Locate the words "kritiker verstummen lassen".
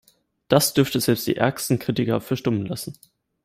1.77-2.97